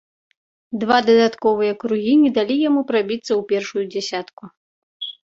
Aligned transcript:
Два 0.83 0.95
дадатковыя 1.09 1.73
кругі 1.83 2.13
не 2.21 2.31
далі 2.37 2.55
яму 2.69 2.81
прабіцца 2.93 3.19
ў 3.19 3.41
першую 3.51 3.83
дзясятку. 3.97 4.43